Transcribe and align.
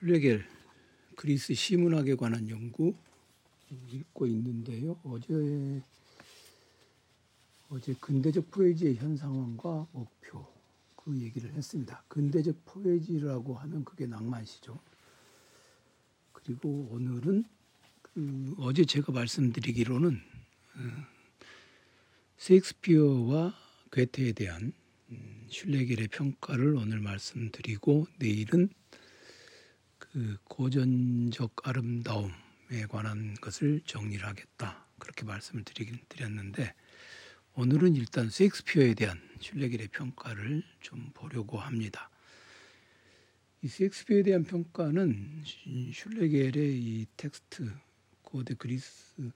슐레겔 0.00 0.44
그리스 1.16 1.54
시문학에 1.54 2.16
관한 2.16 2.48
연구 2.50 2.94
읽고 3.70 4.26
있는데요. 4.26 5.00
어제 5.04 5.82
어제 7.68 7.94
근대적 8.00 8.50
포에지의 8.50 8.96
현 8.96 9.16
상황과 9.16 9.88
목표 9.92 10.46
그 10.94 11.18
얘기를 11.18 11.52
했습니다. 11.52 12.04
근대적 12.08 12.64
포에지라고 12.66 13.54
하면 13.54 13.84
그게 13.84 14.06
낭만시죠. 14.06 14.78
그리고 16.32 16.88
오늘은 16.90 17.44
그 18.02 18.54
어제 18.58 18.84
제가 18.84 19.12
말씀드리기로는 19.12 20.20
세익스피어와 22.36 23.54
괴테에 23.92 24.32
대한 24.32 24.72
음, 25.10 25.46
슐레겔의 25.48 26.08
평가를 26.08 26.76
오늘 26.76 27.00
말씀드리고 27.00 28.06
내일은 28.18 28.68
그 30.16 30.38
고전적 30.44 31.68
아름다움에 31.68 32.86
관한 32.88 33.34
것을 33.34 33.82
정리를 33.84 34.26
하겠다 34.26 34.86
그렇게 34.98 35.26
말씀을 35.26 35.62
드리긴 35.62 35.98
드렸는데 36.08 36.72
오늘은 37.54 37.96
일단 37.96 38.30
셰익스피어에 38.30 38.94
대한 38.94 39.20
슐레겔의 39.40 39.88
평가를 39.88 40.62
좀 40.80 41.10
보려고 41.12 41.58
합니다. 41.58 42.08
이 43.60 43.68
셰익스피어에 43.68 44.22
대한 44.22 44.44
평가는 44.44 45.44
슐레겔의 45.92 46.78
이 46.78 47.06
텍스트 47.18 47.70
고대 48.22 48.54
그리스 48.54 49.30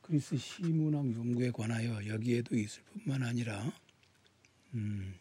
그리스 0.00 0.36
시문학 0.36 1.14
연구에 1.14 1.52
관하여 1.52 2.04
여기에도 2.08 2.56
있을 2.56 2.82
뿐만 2.86 3.22
아니라 3.22 3.72
음, 4.74 5.14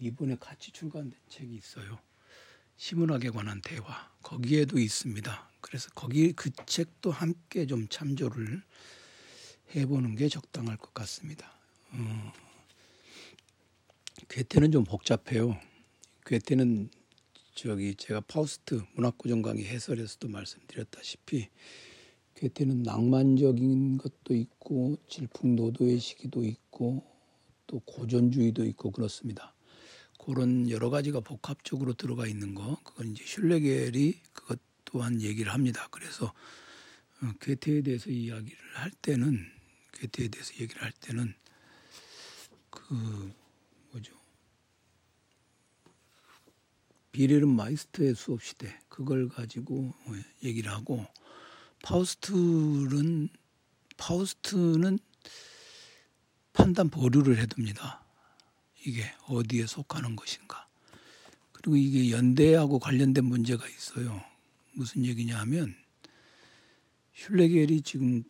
이번에 0.00 0.36
같이 0.38 0.70
출간된 0.70 1.18
책이 1.30 1.56
있어요. 1.56 2.07
시문학에 2.78 3.30
관한 3.30 3.60
대화 3.60 4.08
거기에도 4.22 4.78
있습니다. 4.78 5.50
그래서 5.60 5.90
거기 5.94 6.32
그 6.32 6.50
책도 6.64 7.10
함께 7.10 7.66
좀 7.66 7.88
참조를 7.88 8.62
해보는 9.74 10.14
게 10.14 10.28
적당할 10.28 10.76
것 10.76 10.94
같습니다. 10.94 11.52
어, 11.90 12.32
괴테는 14.28 14.70
좀 14.70 14.84
복잡해요. 14.84 15.58
괴테는 16.24 16.90
저기 17.56 17.96
제가 17.96 18.20
파우스트 18.20 18.80
문학고전 18.94 19.42
강의 19.42 19.64
해설에서도 19.64 20.28
말씀드렸다시피 20.28 21.48
괴테는 22.36 22.84
낭만적인 22.84 23.98
것도 23.98 24.36
있고 24.36 24.96
질풍노도의 25.08 25.98
시기도 25.98 26.44
있고 26.44 27.04
또 27.66 27.80
고전주의도 27.80 28.64
있고 28.66 28.92
그렇습니다. 28.92 29.52
그런 30.28 30.68
여러 30.68 30.90
가지가 30.90 31.20
복합적으로 31.20 31.94
들어가 31.94 32.26
있는 32.26 32.54
거 32.54 32.78
그건 32.84 33.12
이제 33.12 33.24
슐레겔이 33.24 34.20
그것 34.34 34.58
또한 34.84 35.22
얘기를 35.22 35.54
합니다. 35.54 35.88
그래서 35.90 36.26
어, 37.22 37.32
괴테에 37.40 37.80
대해서 37.80 38.10
이야기를 38.10 38.58
할 38.74 38.90
때는 38.90 39.42
괴테에 39.94 40.28
대해서 40.28 40.52
얘기를 40.60 40.82
할 40.82 40.92
때는 40.92 41.34
그 42.68 43.32
뭐죠 43.90 44.12
빌헬름 47.10 47.48
마이스터의 47.48 48.14
수업 48.14 48.42
시대 48.42 48.78
그걸 48.90 49.30
가지고 49.30 49.94
어, 50.04 50.12
얘기를 50.44 50.70
하고 50.70 51.06
파우스트는 51.82 53.30
파우스트는 53.96 54.98
판단 56.52 56.90
보류를 56.90 57.38
해둡니다. 57.38 58.07
이게 58.84 59.04
어디에 59.26 59.66
속하는 59.66 60.16
것인가. 60.16 60.66
그리고 61.52 61.76
이게 61.76 62.10
연대하고 62.10 62.78
관련된 62.78 63.24
문제가 63.24 63.68
있어요. 63.68 64.22
무슨 64.72 65.04
얘기냐 65.04 65.38
하면 65.40 65.74
슐레겔이 67.14 67.82
지금 67.82 68.22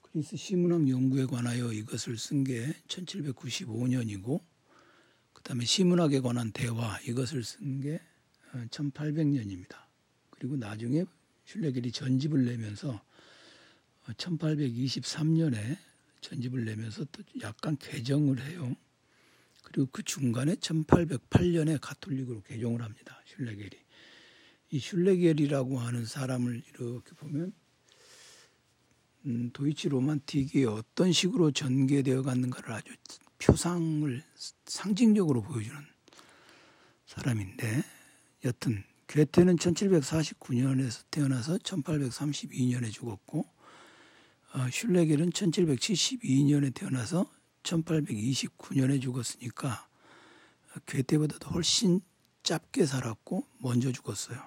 그리스 0.00 0.36
시문학 0.36 0.88
연구에 0.88 1.26
관하여 1.26 1.72
이것을 1.72 2.16
쓴 2.16 2.44
게 2.44 2.72
1795년이고 2.88 4.40
그다음에 5.34 5.64
시문학에 5.64 6.20
관한 6.20 6.52
대화 6.52 6.98
이것을 7.00 7.44
쓴 7.44 7.80
게 7.80 8.00
1800년입니다. 8.70 9.76
그리고 10.30 10.56
나중에 10.56 11.04
슐레겔이 11.44 11.92
전집을 11.92 12.44
내면서 12.46 13.02
1823년에 14.06 15.76
전집을 16.20 16.64
내면서 16.64 17.04
또 17.12 17.22
약간 17.42 17.76
개정을 17.76 18.40
해요. 18.40 18.74
그리고 19.64 19.88
그 19.90 20.02
중간에 20.02 20.54
1808년에 20.56 21.78
가톨릭으로 21.80 22.42
개종을 22.42 22.82
합니다. 22.82 23.20
슐레겔이. 23.26 23.70
이 24.70 24.78
슐레겔이라고 24.78 25.78
하는 25.78 26.04
사람을 26.04 26.62
이렇게 26.68 27.12
보면 27.16 27.52
음, 29.26 29.50
도이치 29.52 29.88
로만틱이 29.88 30.64
어떤 30.66 31.12
식으로 31.12 31.50
전개되어 31.50 32.22
갔는가를 32.22 32.72
아주 32.72 32.92
표상을 33.38 34.22
상징적으로 34.66 35.42
보여주는 35.42 35.80
사람인데 37.06 37.82
여튼 38.44 38.84
괴테는 39.06 39.56
1749년에서 39.56 41.04
태어나서 41.10 41.58
1832년에 41.58 42.92
죽었고 42.92 43.46
어, 44.54 44.70
슐레겔은 44.70 45.30
1772년에 45.30 46.74
태어나서 46.74 47.30
1829년에 47.64 49.02
죽었으니까 49.02 49.88
괴테보다도 50.86 51.50
훨씬 51.50 52.00
짧게 52.42 52.86
살았고 52.86 53.46
먼저 53.58 53.90
죽었어요. 53.90 54.40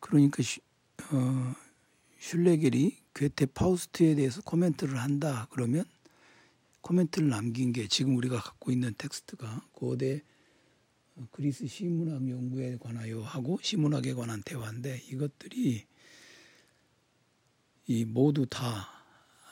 그러니까 0.00 0.42
어, 1.12 1.54
슐레겔이 2.18 2.96
괴테 3.14 3.46
파우스트에 3.46 4.14
대해서 4.14 4.42
코멘트를 4.42 4.98
한다 4.98 5.48
그러면 5.50 5.84
코멘트를 6.82 7.28
남긴 7.28 7.72
게 7.72 7.88
지금 7.88 8.16
우리가 8.16 8.40
갖고 8.40 8.70
있는 8.70 8.94
텍스트가 8.96 9.66
고대 9.72 10.22
그리스 11.30 11.66
시문학 11.66 12.28
연구에 12.28 12.76
관하여 12.78 13.22
하고 13.22 13.58
시문학에 13.62 14.14
관한 14.14 14.42
대화인데 14.42 15.02
이것들이 15.10 15.86
이 17.86 18.04
모두 18.04 18.46
다 18.46 18.88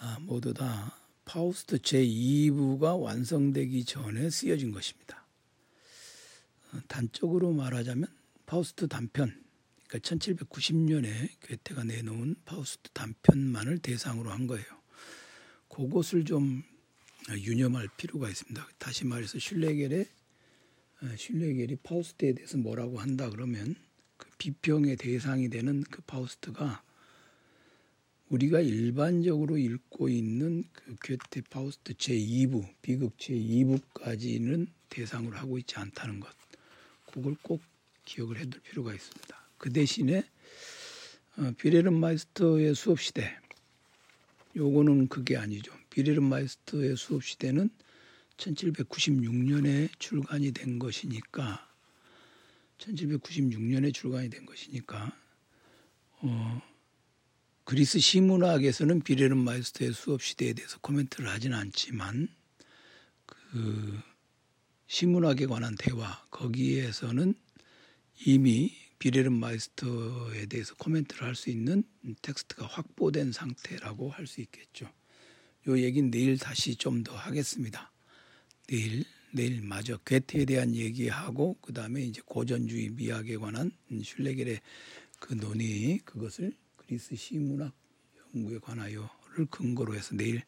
아, 0.01 0.19
모두 0.21 0.53
다 0.53 0.99
파우스트 1.25 1.79
제2부가 1.79 3.01
완성되기 3.01 3.85
전에 3.85 4.31
쓰여진 4.31 4.73
것입니다. 4.73 5.25
어, 6.73 6.81
단적으로 6.89 7.53
말하자면 7.53 8.07
파우스트 8.47 8.89
단편, 8.89 9.43
그러니까 9.89 9.99
1790년에 9.99 11.31
괴테가 11.41 11.85
내놓은 11.85 12.37
파우스트 12.45 12.91
단편만을 12.91 13.79
대상으로 13.79 14.31
한 14.31 14.47
거예요. 14.47 14.67
그것을 15.69 16.25
좀 16.25 16.63
유념할 17.31 17.89
필요가 17.97 18.29
있습니다. 18.29 18.69
다시 18.79 19.05
말해서 19.07 19.39
슐레겔의 19.39 20.07
어, 21.03 21.17
슐레겔이 21.17 21.77
파우스트에 21.83 22.35
대해서 22.35 22.59
뭐라고 22.59 22.99
한다 22.99 23.31
그러면 23.31 23.75
그 24.17 24.29
비평의 24.39 24.97
대상이 24.97 25.49
되는 25.49 25.83
그 25.83 26.03
파우스트가 26.03 26.83
우리가 28.29 28.61
일반적으로 28.61 29.59
읽고 29.59 30.09
있는 30.09 30.65
그 30.73 30.97
괴테 31.03 31.43
파우스트 31.51 31.93
제2부, 31.95 32.67
비극 32.81 33.17
제2부까지는 33.19 34.67
대상으로 34.89 35.37
하고 35.37 35.59
있지 35.59 35.77
않다는 35.77 36.21
것. 36.21 36.31
그걸 37.13 37.37
꼭 37.43 37.63
기억을 38.05 38.39
해둘 38.39 38.61
필요가 38.63 38.95
있습니다. 38.95 39.49
그 39.59 39.73
대신에 39.73 40.25
어, 41.37 41.53
빌헬름 41.59 41.99
마이스터의 41.99 42.75
수업 42.75 43.01
시대, 43.01 43.37
요거는 44.57 45.09
그게 45.09 45.37
아니죠. 45.37 45.73
빌헬름 45.91 46.23
마이스터의 46.23 46.97
수업 46.97 47.25
시대는 47.25 47.71
1796년에 48.37 49.89
출간이 49.99 50.53
된 50.53 50.79
것이니까 50.79 51.69
1796년에 52.79 53.93
출간이 53.93 54.31
된 54.31 54.47
것이니까 54.47 55.17
어, 56.21 56.63
그리스 57.65 57.99
시문학에서는 57.99 59.01
빌헬름 59.01 59.39
마이스터의 59.39 59.95
수업 59.95 60.23
시대에 60.23 60.53
대해서 60.53 60.79
코멘트를 60.81 61.29
하지는 61.31 61.57
않지만 61.57 62.29
그 63.25 63.99
시문학에 64.87 65.47
관한 65.47 65.75
대화 65.79 66.23
거기에서는 66.31 67.35
이미 68.27 68.73
빌헬름 68.99 69.33
마이스터에 69.33 70.47
대해서 70.47 70.75
코멘트를 70.77 71.27
할 71.27 71.35
수 71.35 71.51
있는 71.51 71.85
텍스트가 72.23 72.67
확보된 72.67 73.33
상태라고 73.33 74.11
할 74.11 74.27
수 74.27 74.41
있겠죠. 74.43 74.91
요 75.67 75.79
얘기는 75.79 76.11
내일 76.11 76.39
다시 76.39 76.77
좀 76.77 77.03
더 77.03 77.17
하겠습니다. 77.17 77.91
내일 78.69 79.05
내일 79.33 79.63
마저 79.63 79.97
괴테에 79.99 80.45
대한 80.45 80.75
얘기하고 80.77 81.57
그 81.61 81.73
다음에 81.73 82.03
이제 82.03 82.21
고전주의 82.25 82.91
미학에 82.91 83.37
관한 83.37 83.73
슐레겔의 83.91 84.61
그 85.19 85.35
논의 85.35 85.99
그것을 86.05 86.53
그리스 86.87 87.17
시문학 87.17 87.73
연구에 88.35 88.59
관하여를 88.59 89.47
근거로 89.51 89.95
해서 89.95 90.15
내일 90.15 90.43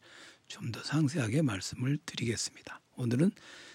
좀 0.47 0.71
더 0.71 0.81
상세하게 0.81 1.41
말씀을 1.41 1.97
드리겠습니다. 2.05 2.81
오늘은 2.95 3.31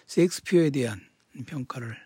셰익스피어에 0.06 0.70
대한 0.70 1.00
평가를 1.46 1.96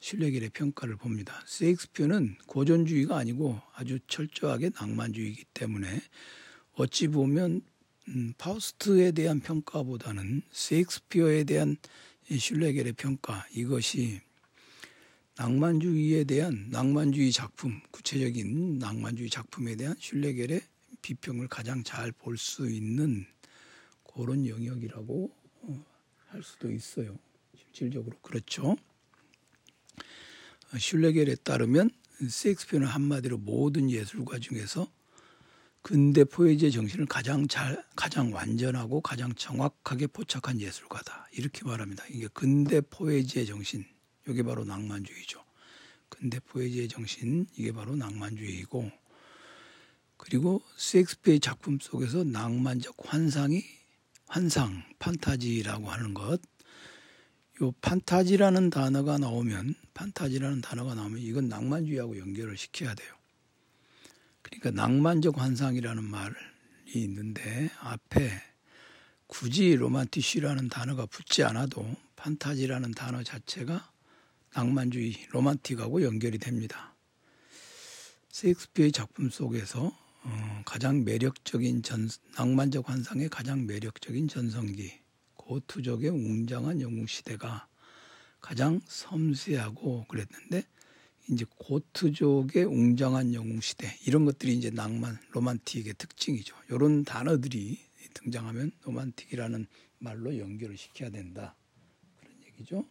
슐레겔의 0.00 0.50
평가를 0.50 0.96
봅니다. 0.96 1.42
세익스피어는 1.46 2.36
고전주의가 2.46 3.16
아니고 3.16 3.60
아주 3.72 3.98
철저하게 4.06 4.70
낭만주의이기 4.78 5.44
때문에 5.54 6.02
어찌 6.74 7.08
보면 7.08 7.62
음, 8.08 8.34
파우스트에 8.36 9.12
대한 9.12 9.40
평가보다는 9.40 10.42
세익스피어에 10.50 11.44
대한 11.44 11.76
슐레겔의 12.30 12.94
평가 12.94 13.46
이것이 13.54 14.20
낭만주의에 15.36 16.24
대한 16.24 16.68
낭만주의 16.70 17.32
작품 17.32 17.80
구체적인 17.90 18.78
낭만주의 18.78 19.30
작품에 19.30 19.74
대한 19.76 19.96
슐레겔의 19.98 20.60
비평을 21.02 21.48
가장 21.48 21.82
잘 21.82 22.12
볼 22.12 22.38
수 22.38 22.70
있는 22.70 23.26
그런 24.14 24.46
영역이라고 24.46 25.30
어, 25.62 25.84
할 26.28 26.42
수도 26.42 26.70
있어요. 26.70 27.18
실질적으로 27.56 28.16
그렇죠. 28.22 28.76
슐레겔에 30.78 31.36
따르면 31.36 31.90
셰익스피어는 32.28 32.86
한마디로 32.86 33.38
모든 33.38 33.90
예술가 33.90 34.38
중에서 34.38 34.88
근대 35.82 36.24
포에지의 36.24 36.72
정신을 36.72 37.06
가장 37.06 37.46
잘, 37.46 37.84
가장 37.94 38.32
완전하고 38.32 39.00
가장 39.02 39.34
정확하게 39.34 40.06
포착한 40.06 40.60
예술가다. 40.60 41.28
이렇게 41.32 41.64
말합니다. 41.64 42.04
이게 42.08 42.28
근대 42.32 42.80
포에지의 42.80 43.46
정신, 43.46 43.84
이게 44.28 44.42
바로 44.42 44.64
낭만주의죠. 44.64 45.44
근대 46.08 46.40
포에지의 46.40 46.88
정신, 46.88 47.46
이게 47.56 47.72
바로 47.72 47.96
낭만주의이고, 47.96 48.90
그리고 50.16 50.62
셰익스피어의 50.76 51.40
작품 51.40 51.78
속에서 51.80 52.24
낭만적 52.24 52.96
환상이 52.98 53.62
환상, 54.26 54.82
판타지라고 54.98 55.90
하는 55.90 56.14
것, 56.14 56.40
요 57.62 57.72
판타지라는 57.80 58.70
단어가 58.70 59.18
나오면 59.18 59.74
판타지라는 59.94 60.60
단어가 60.60 60.94
나오면 60.94 61.20
이건 61.20 61.48
낭만주의하고 61.48 62.18
연결을 62.18 62.56
시켜야 62.56 62.94
돼요. 62.94 63.14
그러니까 64.42 64.70
낭만적 64.70 65.38
환상이라는 65.38 66.02
말이 66.04 66.34
있는데 66.94 67.70
앞에 67.80 68.30
굳이 69.26 69.76
로만티쉬라는 69.76 70.68
단어가 70.68 71.06
붙지 71.06 71.44
않아도 71.44 71.86
판타지라는 72.16 72.92
단어 72.92 73.22
자체가 73.22 73.92
낭만주의, 74.54 75.26
로만틱하고 75.30 76.02
연결이 76.02 76.38
됩니다. 76.38 76.94
세익스피어의 78.30 78.92
작품 78.92 79.30
속에서 79.30 79.86
어, 80.22 80.62
가장 80.64 81.04
매력적인 81.04 81.82
전, 81.82 82.08
낭만적 82.36 82.88
환상의 82.88 83.28
가장 83.28 83.66
매력적인 83.66 84.28
전성기 84.28 84.92
고투족의 85.34 86.10
웅장한 86.10 86.80
영웅 86.80 87.06
시대가 87.06 87.68
가장 88.40 88.80
섬세하고 88.86 90.06
그랬는데 90.08 90.64
이제 91.30 91.44
고트족의 91.56 92.64
웅장한 92.64 93.34
영웅 93.34 93.60
시대 93.60 93.96
이런 94.06 94.24
것들이 94.24 94.54
이제 94.54 94.70
낭만 94.70 95.18
로만틱의 95.30 95.94
특징이죠. 95.98 96.54
이런 96.70 97.04
단어들이 97.04 97.78
등장하면 98.14 98.72
로만틱이라는 98.82 99.66
말로 99.98 100.38
연결을 100.38 100.76
시켜야 100.76 101.10
된다 101.10 101.54
그런 102.20 102.34
얘기죠. 102.46 102.84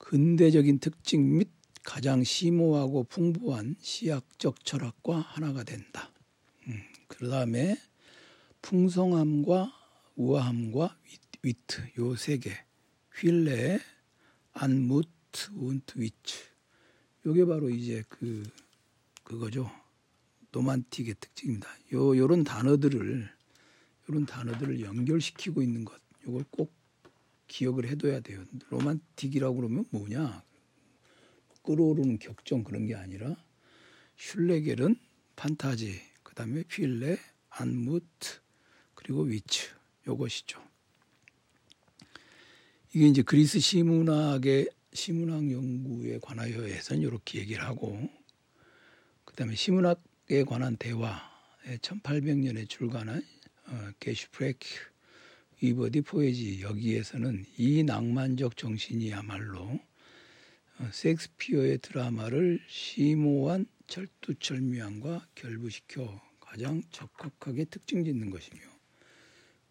근대적인 0.00 0.78
특징 0.80 1.36
및 1.38 1.50
가장 1.84 2.24
심오하고 2.24 3.04
풍부한 3.04 3.76
시학적 3.80 4.64
철학과 4.64 5.18
하나가 5.20 5.62
된다. 5.62 6.10
음, 6.68 6.82
그 7.06 7.28
다음에 7.28 7.76
풍성함과 8.62 9.72
우아함과 10.16 10.96
위 11.42 11.54
트 11.66 11.82
요 11.98 12.14
세 12.16 12.38
개. 12.38 12.50
휠레, 13.20 13.78
안무트, 14.52 15.50
운트, 15.54 15.98
위츠. 16.00 16.36
요게 17.26 17.44
바로 17.44 17.70
이제 17.70 18.02
그 18.08 18.42
그거죠. 19.22 19.70
노만틱의 20.52 21.14
특징입니다. 21.20 21.68
요 21.92 22.16
요런 22.16 22.44
단어들을 22.44 23.30
요런 24.08 24.26
단어들을 24.26 24.80
연결시키고 24.80 25.62
있는 25.62 25.84
것. 25.84 26.00
요걸 26.26 26.44
꼭 26.50 26.72
기억을 27.50 27.88
해둬야 27.88 28.20
돼요. 28.20 28.44
로만틱이라고 28.70 29.56
그러면 29.56 29.84
뭐냐? 29.90 30.42
끌어오르는 31.64 32.18
격정 32.20 32.62
그런 32.64 32.86
게 32.86 32.94
아니라 32.94 33.36
슐레겔은 34.16 34.96
판타지, 35.34 36.00
그 36.22 36.34
다음에 36.34 36.62
필레, 36.62 37.18
안무트, 37.50 38.40
그리고 38.94 39.22
위츠. 39.22 39.68
요것이죠. 40.06 40.62
이게 42.94 43.06
이제 43.06 43.22
그리스 43.22 43.60
시문학의 43.60 44.68
시문학 44.92 45.50
연구에 45.50 46.18
관하여 46.20 46.62
해서는 46.62 47.02
이렇게 47.02 47.38
얘기를 47.40 47.62
하고 47.62 48.08
그다음에 49.24 49.54
시문학에 49.54 50.44
관한 50.46 50.76
대화 50.76 51.20
1800년에 51.64 52.68
출간한 52.68 53.22
어, 53.66 53.90
게슈프레크 54.00 54.66
위버디 55.62 56.00
포에지 56.02 56.62
여기에서는 56.62 57.44
이 57.58 57.82
낭만적 57.82 58.56
정신이야말로 58.56 59.78
어, 60.78 60.88
섹스피어의 60.90 61.78
드라마를 61.78 62.60
심오한 62.66 63.66
철두철미함과 63.86 65.28
결부시켜 65.34 66.22
가장 66.40 66.82
적확하게 66.90 67.66
특징 67.66 68.04
짓는 68.04 68.30
것이며 68.30 68.60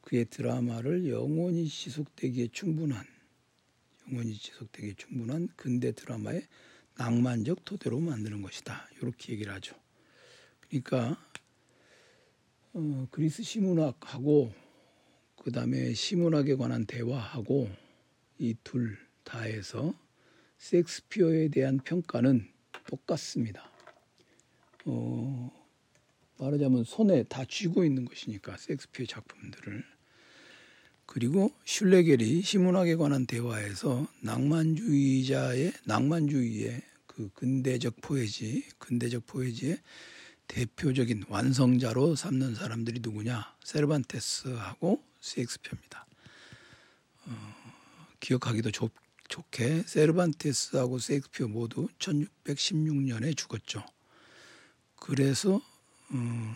그의 0.02 0.26
드라마를 0.26 1.10
영원히 1.10 1.68
지속되기에 1.68 2.50
충분한 2.52 3.04
영원히 4.08 4.36
지속되기에 4.36 4.94
충분한 4.96 5.50
근대 5.56 5.92
드라마의 5.92 6.48
낭만적 6.98 7.66
토대로 7.66 8.00
만드는 8.00 8.42
것이다. 8.42 8.90
이렇게 8.98 9.34
얘기를 9.34 9.54
하죠. 9.54 9.76
그러니까 10.60 11.18
어, 12.74 13.08
그리스 13.10 13.42
시문학하고 13.42 14.54
그 15.44 15.52
다음에 15.52 15.94
시문학에 15.94 16.56
관한 16.56 16.86
대화하고 16.86 17.70
이 18.40 18.56
둘 18.64 18.98
다해서 19.24 19.94
섹스피어에 20.58 21.50
대한 21.50 21.78
평가는 21.78 22.48
똑같습니다. 22.88 23.72
어, 24.86 25.52
말하자면 26.38 26.84
손에 26.86 27.24
다 27.24 27.44
쥐고 27.46 27.84
있는 27.86 28.06
것이니까 28.06 28.58
섹스피어 28.58 29.06
작품들을 29.06 29.84
그리고 31.06 31.52
슐레겔이 31.66 32.42
시문학에 32.42 32.96
관한 32.96 33.26
대화에서 33.26 34.08
낭만주의자의 34.22 35.74
낭만주의의 35.86 36.82
그 37.08 37.30
근대적 37.34 38.02
포에지, 38.02 38.64
근대적 38.78 39.26
포에지의 39.28 39.80
대표적인 40.48 41.26
완성자로 41.28 42.16
삼는 42.16 42.56
사람들이 42.56 43.00
누구냐? 43.02 43.56
세르반테스하고 43.64 45.09
셰익스피어입니다. 45.22 46.06
어, 47.26 47.56
기억하기도 48.20 48.72
좋, 48.72 48.92
좋게 49.28 49.84
세르반테스하고 49.84 51.00
셰익스피어 51.00 51.48
모두 51.48 51.88
1616년에 52.00 53.36
죽었죠. 53.38 53.84
그래서 54.96 55.62
어, 56.12 56.56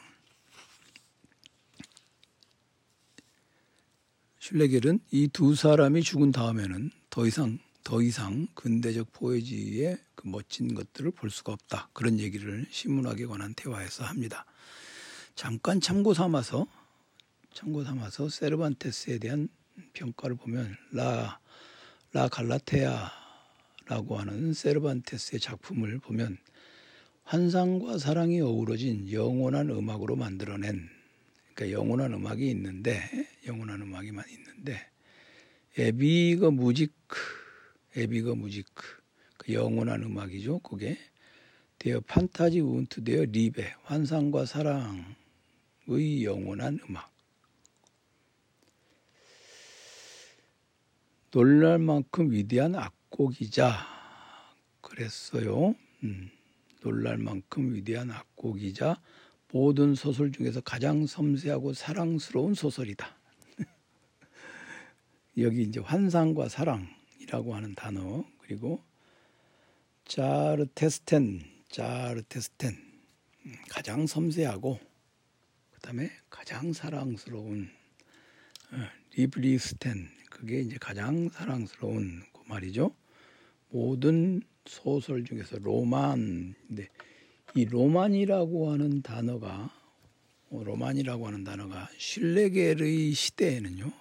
슐레겔은 4.40 5.00
이 5.12 5.30
두 5.30 5.56
사람이 5.56 6.02
죽은 6.04 6.32
다음에는 6.32 6.92
더 7.10 7.26
이상 7.26 7.60
더 7.84 8.02
이상 8.02 8.48
근대적 8.56 9.12
포에지의 9.14 9.98
그 10.16 10.28
멋진 10.28 10.74
것들을 10.74 11.12
볼 11.12 11.30
수가 11.30 11.54
없다. 11.54 11.90
그런 11.94 12.20
얘기를 12.20 12.66
신문학에 12.72 13.26
관한 13.26 13.54
대화에서 13.54 14.04
합니다. 14.06 14.46
잠깐 15.36 15.82
참고 15.82 16.14
삼아서 16.14 16.68
참고 17.54 17.84
삼아서 17.84 18.30
세르반테스에 18.30 19.20
대한 19.20 19.48
평가를 19.94 20.36
보면 20.36 20.76
라, 20.92 21.40
라 22.12 22.28
갈라테아라고 22.28 24.18
하는 24.18 24.54
세르반테스의 24.54 25.40
작품을 25.40 26.00
보면 26.00 26.38
환상과 27.24 28.00
사랑이 28.00 28.42
어우러진 28.42 29.12
영원한 29.12 29.70
음악으로 29.70 30.16
만들어낸 30.16 30.90
그러니까 31.54 31.80
영원한 31.80 32.14
음악이 32.14 32.50
있는데 32.50 33.02
영원한 33.46 33.82
음악이만 33.82 34.26
있는데 34.30 34.80
에비거 35.78 36.52
무지크 36.52 37.18
에비거 37.96 38.36
무지크 38.36 38.84
그 39.38 39.54
영원한 39.54 40.04
음악이죠. 40.04 40.60
그게 40.60 40.98
되어 41.78 42.00
판타지 42.00 42.62
운트 42.62 43.04
되어 43.04 43.26
리베 43.26 43.74
환상과 43.84 44.46
사랑의 44.46 45.04
영원한 46.24 46.80
음악 46.90 47.13
놀랄 51.34 51.80
만큼 51.80 52.32
위대한 52.32 52.76
악곡이자 52.76 53.74
그랬어요. 54.82 55.74
음, 56.04 56.30
놀랄 56.82 57.18
만큼 57.18 57.74
위대한 57.74 58.12
악곡이자 58.12 59.02
모든 59.52 59.96
소설 59.96 60.32
중에서 60.32 60.62
가장 60.62 61.08
섬세하고 61.08 61.74
사랑스러운 61.74 62.54
소설이다. 62.54 63.18
여기 65.40 65.64
이제 65.64 65.80
환상과 65.80 66.50
사랑이라고 66.50 67.56
하는 67.56 67.74
단어 67.74 68.26
그리고 68.38 68.84
자르테스텐, 70.06 71.42
자르테스텐 71.70 72.76
음, 73.48 73.56
가장 73.70 74.06
섬세하고 74.06 74.80
그다음에 75.72 76.12
가장 76.30 76.74
사랑스러운 76.74 77.72
어, 77.72 77.83
리브리스텐 79.16 80.10
그게 80.30 80.62
이제 80.62 80.78
가장 80.80 81.30
사랑스러운 81.30 82.22
그 82.34 82.42
말이죠. 82.48 82.96
모든 83.70 84.42
소설 84.66 85.24
중에서 85.24 85.58
로만인데 85.60 86.90
이 87.56 87.66
로만이라고 87.66 88.72
하는 88.72 89.02
단어가 89.02 89.72
어, 90.50 90.64
로만이라고 90.64 91.28
하는 91.28 91.44
단어가 91.44 91.90
슐레겔의 91.98 93.14
시대에는요 93.14 93.92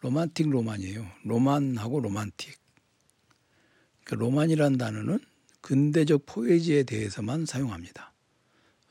Romantik 0.00 0.50
Roman이에요. 0.50 1.06
Roman하고 1.24 2.00
Romantik. 2.00 2.58
그러니까 4.04 4.24
Roman이라는 4.24 4.78
단어는 4.78 5.18
근대적 5.60 6.26
Poesie에 6.26 6.84
대해서만 6.84 7.46
사용합니다. 7.46 8.12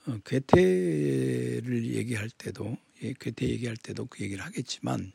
어, 0.07 0.19
괴테를 0.24 1.85
얘기할 1.95 2.29
때도 2.29 2.77
예, 3.01 3.13
괴테 3.19 3.50
얘기할 3.50 3.75
때도 3.75 4.05
그 4.05 4.24
얘기를 4.24 4.43
하겠지만 4.43 5.12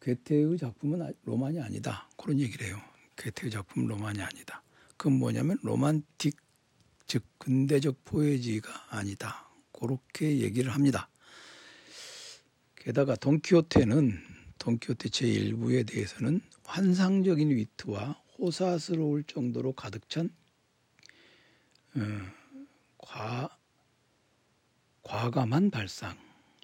괴테의 0.00 0.58
작품은 0.58 1.02
아, 1.02 1.10
Roman이 1.24 1.60
아니다 1.60 2.08
그런 2.16 2.40
얘기를 2.40 2.66
해요. 2.66 2.80
괴테의 3.16 3.50
작품은 3.50 3.88
Roman이 3.88 4.20
아니다. 4.20 4.62
그건 4.96 5.14
뭐냐면 5.18 5.58
Romantik 5.62 6.36
즉 7.06 7.24
근대적 7.38 8.04
Poesie가 8.04 8.96
아니다 8.96 9.48
그렇게 9.72 10.38
얘기를 10.38 10.72
합니다. 10.72 11.08
게다가 12.74 13.14
돈키호테는 13.16 14.20
돈키호테 14.58 15.08
제1부에 15.10 15.86
대해서는 15.86 16.40
환상적인 16.64 17.50
위트와 17.50 18.20
호사스러울 18.38 19.24
정도로 19.24 19.72
가득 19.72 20.08
찬 20.08 20.30
어, 21.94 22.00
과, 23.06 23.48
과감한 25.02 25.70
발상 25.70 26.18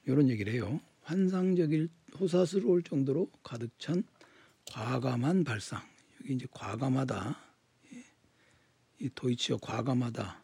이런 0.05 0.29
얘기를 0.29 0.53
해요. 0.53 0.81
환상적일 1.03 1.89
호사스러울 2.19 2.83
정도로 2.83 3.31
가득 3.43 3.71
찬 3.79 4.03
과감한 4.67 5.45
발상. 5.45 5.81
여기 6.21 6.35
이제 6.35 6.47
과감하다. 6.51 7.39
이 9.01 9.11
도이치어 9.15 9.59
과감하다. 9.59 10.43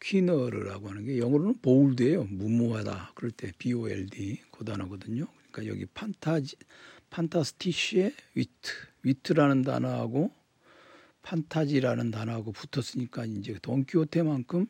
퀴너르라고 0.00 0.88
하는 0.90 1.04
게 1.04 1.18
영어로는 1.18 1.60
보울드예요. 1.60 2.24
무모하다. 2.24 3.12
그럴 3.14 3.30
때 3.30 3.52
B-O-L-D 3.58 4.42
그 4.50 4.64
단어거든요. 4.64 5.26
그러니까 5.50 5.66
여기 5.66 5.86
판타지 5.86 6.56
판타스티시의 7.10 8.14
위트. 8.34 8.70
위트라는 9.02 9.62
단어하고 9.62 10.32
판타지라는 11.22 12.10
단어하고 12.10 12.52
붙었으니까 12.52 13.24
이제 13.26 13.58
돈키호테만큼 13.62 14.66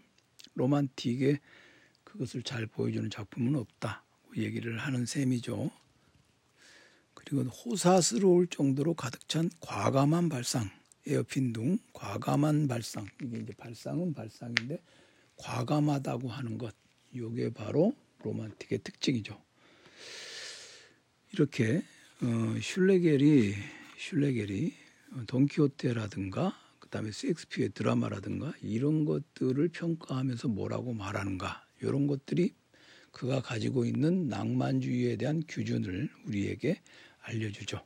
로만틱의 0.55 1.41
그것을 2.05 2.43
잘 2.43 2.67
보여주는 2.67 3.09
작품은 3.09 3.57
없다. 3.57 4.05
얘기를 4.37 4.79
하는 4.79 5.07
셈이죠. 5.07 5.71
그리고 7.15 7.43
호사스러울 7.45 8.47
정도로 8.49 8.95
가득 8.95 9.29
찬 9.29 9.51
과감한 9.61 10.29
발상, 10.29 10.71
에어핀 11.07 11.53
둥 11.53 11.79
과감한 11.93 12.69
발상. 12.69 13.07
이게 13.23 13.39
이제 13.39 13.53
발상은 13.55 14.13
발상인데 14.15 14.83
과감하다고 15.37 16.29
하는 16.29 16.59
것. 16.59 16.75
이게 17.13 17.51
바로 17.53 17.95
로만틱의 18.23 18.81
특징이죠. 18.83 19.41
이렇게 21.33 21.83
어, 22.23 22.61
슐레겔이 22.61 23.55
슐레겔이 23.99 24.82
돈키호테라든가 25.27 26.57
그다음에 26.81 27.11
셰익스피어의 27.11 27.71
드라마라든가 27.71 28.53
이런 28.61 29.05
것들을 29.05 29.69
평가하면서 29.69 30.49
뭐라고 30.49 30.93
말하는가 30.93 31.65
이런 31.81 32.07
것들이 32.07 32.55
그가 33.13 33.41
가지고 33.41 33.85
있는 33.85 34.29
낭만주의에 34.29 35.17
대한 35.17 35.43
규준을 35.47 36.11
우리에게 36.27 36.81
알려주죠. 37.21 37.85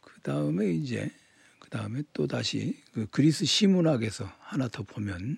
그 0.00 0.20
다음에 0.22 0.70
이제 0.72 1.10
그 1.58 1.68
다음에 1.70 2.02
또 2.12 2.26
다시 2.26 2.82
그 2.92 3.06
그리스 3.10 3.44
시문학에서 3.44 4.24
하나 4.38 4.68
더 4.68 4.82
보면 4.82 5.36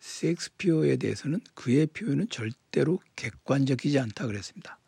셰익스피어에 0.00 0.96
대해서는 0.96 1.40
그의 1.54 1.86
표현은 1.86 2.28
절대로 2.30 3.00
객관적이지 3.16 3.98
않다 3.98 4.26
그랬습니다. 4.26 4.79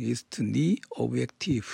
ist 0.00 0.40
nie 0.40 0.78
objektiv 0.96 1.66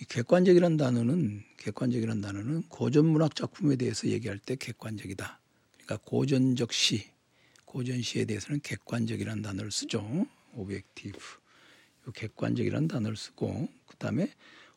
이 0.00 0.04
객관적이란 0.04 0.76
단어는 0.76 1.42
객관적이란 1.56 2.20
단어는 2.20 2.62
고전 2.68 3.06
문학 3.06 3.34
작품에 3.34 3.74
대해서 3.74 4.06
얘기할 4.06 4.38
때 4.38 4.54
객관적이다. 4.54 5.40
그러니까 5.72 5.98
고전적 6.08 6.72
시, 6.72 7.04
고전 7.64 8.00
시에 8.00 8.26
대해서는 8.26 8.60
객관적이란 8.62 9.42
단어를 9.42 9.72
쓰죠. 9.72 10.26
objektiv. 10.54 11.18
요 11.18 12.12
객관적이란 12.14 12.86
단어를 12.86 13.16
쓰고 13.16 13.68
그다음에 13.88 14.32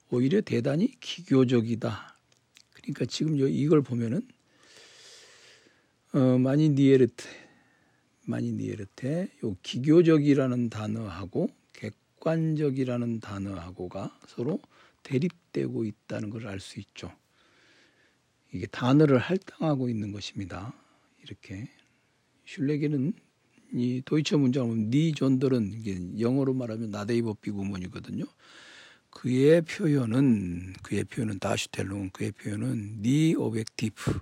오히려 0.09 0.41
대단히 0.41 0.99
기교적이다. 0.99 2.17
그러니까 2.73 3.05
지금 3.05 3.37
이걸 3.37 3.83
보면은 3.83 4.27
어, 6.13 6.37
manieriert 6.39 7.42
manierierte 8.25 9.29
요 9.43 9.55
기교적이라는 9.63 10.69
단어하고 10.69 11.49
객관적이라는 11.73 13.19
단어하고가 13.19 14.17
서로 14.27 14.59
대립되고 15.03 15.85
있다는 15.85 16.29
걸 16.29 16.47
알 16.47 16.59
수 16.59 16.79
있죠. 16.79 17.11
이게 18.53 18.67
단어를 18.67 19.17
할당하고 19.17 19.89
있는 19.89 20.11
것입니다. 20.11 20.73
이렇게 21.23 21.69
슐레게는 22.45 23.13
이 23.73 24.01
도이처 24.05 24.37
문장을 24.37 24.67
보면 24.69 24.89
니 24.91 25.13
존들은 25.13 25.73
이게 25.73 25.99
영어로 26.19 26.53
말하면 26.53 26.91
나데이버 26.91 27.33
비구문이거든요. 27.41 28.25
그의 29.09 29.61
표현은 29.63 30.73
그의 30.83 31.03
표현은 31.05 31.39
다슈텔롱 31.39 32.11
그의 32.11 32.31
표현은 32.31 33.01
니 33.01 33.35
오벡티프 33.35 34.19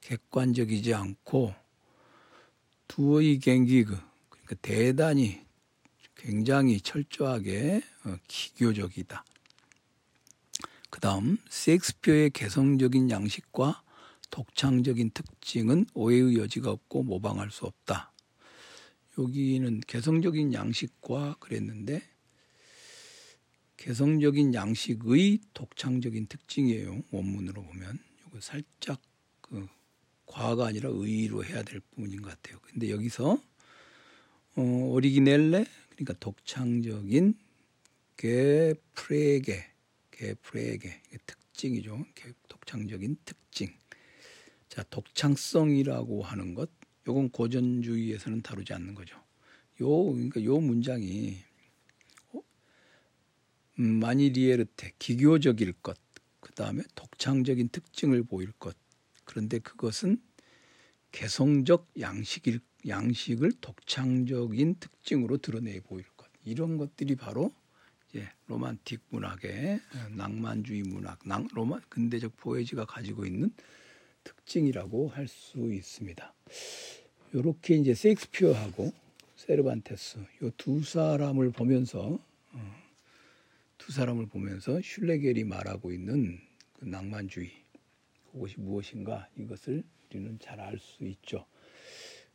객관적이지 0.00 0.94
않고 0.94 1.54
두의 2.88 3.38
갱기그 3.38 3.98
그러니까 4.28 4.54
대단히 4.62 5.44
굉장히 6.14 6.80
철저하게 6.80 7.82
어, 8.04 8.16
기교적이다. 8.26 9.24
그 10.90 11.00
다음 11.00 11.38
셰익스피어의 11.50 12.30
개성적인 12.30 13.10
양식과 13.10 13.82
독창적인 14.30 15.10
특징은 15.10 15.86
오해의 15.94 16.36
여지가 16.36 16.70
없고 16.70 17.02
모방할 17.02 17.50
수 17.50 17.66
없다. 17.66 18.12
여기는 19.18 19.80
개성적인 19.86 20.52
양식과 20.52 21.36
그랬는데 21.40 22.02
개성적인 23.76 24.54
양식의 24.54 25.40
독창적인 25.54 26.26
특징이에요. 26.26 27.02
원문으로 27.10 27.62
보면 27.62 27.98
이거 28.26 28.40
살짝 28.40 29.00
그 29.40 29.66
과가 30.26 30.66
아니라 30.66 30.90
의로 30.92 31.44
해야 31.44 31.62
될 31.62 31.80
부분인 31.80 32.22
것 32.22 32.30
같아요. 32.30 32.58
근데 32.60 32.90
여기서 32.90 33.40
어, 34.56 34.62
오리기넬레 34.62 35.64
그러니까 35.90 36.14
독창적인 36.20 37.34
게프레게 38.16 39.64
게프레게 40.10 41.02
특징이죠. 41.26 42.04
독창적인 42.48 43.16
특징. 43.24 43.72
자, 44.68 44.82
독창성이라고 44.90 46.22
하는 46.22 46.54
것, 46.54 46.70
요건 47.06 47.30
고전주의에서는 47.30 48.42
다루지 48.42 48.72
않는 48.74 48.94
거죠. 48.94 49.16
요 49.80 50.04
그러니까 50.12 50.42
요 50.44 50.58
문장이 50.58 51.36
어? 52.32 52.40
음, 53.78 54.00
마니리에르테 54.00 54.92
기교적일 54.98 55.72
것, 55.74 55.98
그 56.40 56.52
다음에 56.52 56.82
독창적인 56.94 57.68
특징을 57.68 58.24
보일 58.24 58.52
것, 58.52 58.76
그런데 59.26 59.58
그것은 59.58 60.18
개성적 61.12 61.92
양식일, 62.00 62.60
양식을 62.86 63.52
독창적인 63.60 64.76
특징으로 64.80 65.36
드러내 65.38 65.80
보일 65.80 66.04
것. 66.16 66.26
이런 66.44 66.78
것들이 66.78 67.16
바로 67.16 67.52
이제 68.08 68.26
로만틱 68.46 69.02
문학의 69.10 69.80
낭만주의 70.16 70.82
문학, 70.82 71.18
낭, 71.26 71.48
로만 71.52 71.82
근대적 71.88 72.36
포에지가 72.36 72.86
가지고 72.86 73.26
있는 73.26 73.52
특징이라고 74.24 75.08
할 75.08 75.28
수 75.28 75.72
있습니다. 75.72 76.34
이렇게 77.32 77.76
이제 77.76 77.94
세익스피어하고 77.94 78.92
세르반테스 79.36 80.18
이두 80.42 80.82
사람을 80.82 81.50
보면서 81.50 82.18
어, 82.52 82.76
두 83.76 83.92
사람을 83.92 84.26
보면서 84.26 84.80
슐레겔이 84.82 85.44
말하고 85.44 85.92
있는 85.92 86.40
그 86.74 86.84
낭만주의 86.86 87.50
그것이 88.36 88.60
무엇인가 88.60 89.26
이것을 89.38 89.82
우리는 90.10 90.38
잘 90.38 90.60
알 90.60 90.78
수 90.78 91.04
있죠. 91.04 91.46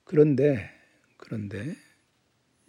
그런데 0.03 0.67
그런데 1.15 1.75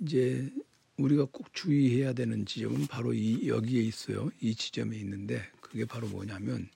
이제 0.00 0.52
우리가 0.98 1.24
꼭 1.32 1.54
주의해야 1.54 2.12
되는 2.12 2.44
지점은 2.44 2.86
바로 2.88 3.14
이 3.14 3.48
여기에 3.48 3.80
있어요. 3.82 4.30
이 4.40 4.54
지점에 4.54 4.98
있는데 4.98 5.40
그게 5.62 5.86
바로 5.86 6.08
뭐냐면 6.08 6.68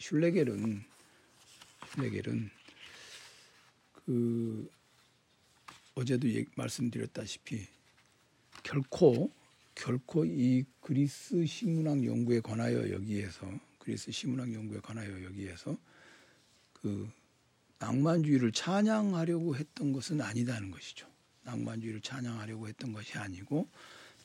슐레겔은 0.00 0.82
슐레겔은 1.94 2.50
그 3.92 4.68
어제도 5.94 6.28
얘기, 6.28 6.50
말씀드렸다시피 6.56 7.68
결코 8.64 9.30
결코 9.76 10.24
이 10.24 10.64
그리스 10.80 11.46
시문학 11.46 12.04
연구에 12.04 12.40
관하여 12.40 12.90
여기에서 12.90 13.46
그리스 13.86 14.10
시문학 14.10 14.52
연구에 14.52 14.80
관하여 14.80 15.22
여기에서 15.22 15.78
그 16.72 17.08
낭만주의를 17.78 18.50
찬양하려고 18.50 19.54
했던 19.54 19.92
것은 19.92 20.20
아니다는 20.20 20.72
것이죠. 20.72 21.06
낭만주의를 21.44 22.00
찬양하려고 22.00 22.66
했던 22.66 22.92
것이 22.92 23.16
아니고 23.16 23.70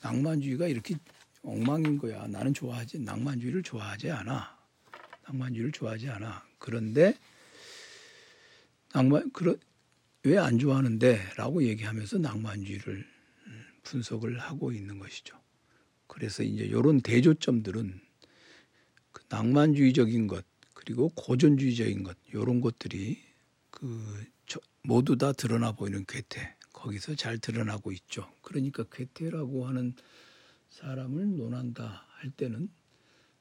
낭만주의가 0.01 0.67
이렇게 0.67 0.95
엉망인 1.43 1.99
거야. 1.99 2.25
나는 2.25 2.55
좋아하지 2.55 3.01
낭만주의를 3.01 3.61
좋아하지 3.61 4.09
않아. 4.09 4.57
낭만주의를 5.27 5.71
좋아하지 5.73 6.09
않아. 6.09 6.43
그런데 6.57 7.15
낭만 8.93 9.31
그런 9.31 9.59
왜 10.23 10.39
안 10.39 10.57
좋아하는데라고 10.57 11.65
얘기하면서 11.65 12.17
낭만주의를 12.17 13.07
분석을 13.83 14.39
하고 14.39 14.71
있는 14.71 14.97
것이죠. 14.97 15.39
그래서 16.07 16.41
이제 16.41 16.63
이런 16.63 16.99
대조점들은 17.01 17.99
그 17.99 18.10
낭만주의적인 19.31 20.27
것 20.27 20.45
그리고 20.73 21.09
고전주의적인 21.15 22.03
것 22.03 22.17
이런 22.33 22.59
것들이 22.59 23.17
그 23.69 24.25
모두 24.83 25.17
다 25.17 25.31
드러나 25.31 25.71
보이는 25.71 26.05
괴테 26.05 26.55
거기서 26.73 27.15
잘 27.15 27.37
드러나고 27.37 27.91
있죠. 27.93 28.29
그러니까 28.41 28.83
괴테라고 28.91 29.67
하는 29.67 29.95
사람을 30.69 31.37
논한다 31.37 32.05
할 32.09 32.31
때는 32.31 32.69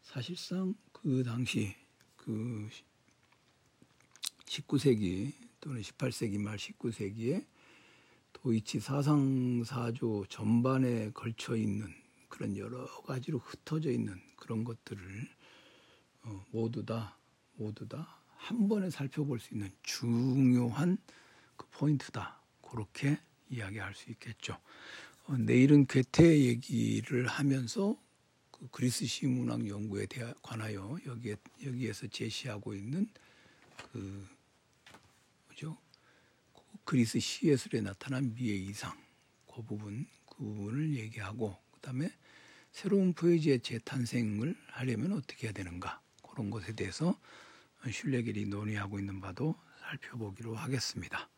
사실상 0.03 0.75
그 0.93 1.23
당시 1.25 1.75
그 2.17 2.69
19세기 4.47 5.33
또는 5.61 5.81
18세기 5.83 6.39
말 6.39 6.57
19세기에 6.57 7.47
도이치 8.33 8.81
사상사조 8.81 10.27
전반에 10.29 11.11
걸쳐 11.11 11.57
있는 11.57 11.93
그런 12.29 12.57
여러 12.57 12.87
가지로 13.03 13.39
흩어져 13.39 13.91
있는 13.91 14.21
그런 14.37 14.65
것들을 14.65 15.01
어, 15.03 15.40
모두 16.51 16.85
다 16.85 17.17
모두 17.57 17.87
다 17.89 18.21
한 18.41 18.69
번에 18.69 18.89
살펴볼 18.91 19.39
수 19.39 19.53
있는 19.55 19.71
중요한 19.83 20.97
그 21.57 21.67
포인트다. 21.73 22.41
그렇게 22.63 23.19
이야기할 23.51 23.95
수 23.95 24.11
있겠죠. 24.13 24.59
어, 25.27 25.37
내일은 25.37 25.87
괴테 25.87 26.41
얘기를 26.45 27.27
하면서 27.27 28.01
그 28.51 28.67
그리스 28.71 29.05
시문학 29.05 29.69
연구에 29.69 30.07
대하, 30.07 30.33
관하여 30.43 30.99
여기에 31.05 31.37
여기에서 31.65 32.07
제시하고 32.07 32.75
있는 32.75 33.09
그 33.93 34.27
뭐죠? 35.47 35.77
그 36.55 36.63
그리스 36.85 37.21
시예술에 37.21 37.83
나타난 37.83 38.35
미의 38.35 38.65
이상 38.65 38.97
그 39.47 39.63
부분 39.63 40.07
그 40.27 40.37
부분을 40.37 40.97
얘기하고 40.97 41.57
그다음에 41.73 42.11
새로운 42.73 43.13
포에지의 43.13 43.61
재탄생을 43.61 44.57
하려면 44.69 45.13
어떻게 45.13 45.49
해야 45.49 45.53
되는가 45.53 46.01
그런 46.41 46.49
것에 46.49 46.73
대해서 46.73 47.15
슐레겔이 47.85 48.47
논의하고 48.47 48.99
있는 48.99 49.21
바도 49.21 49.55
살펴보기로 49.83 50.55
하겠습니다. 50.55 51.29